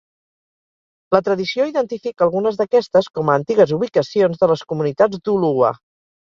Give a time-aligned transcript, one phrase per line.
[1.15, 5.73] La tradició identifica algunes d'aquestes com a antigues ubicacions de les comunitats d'Ulua.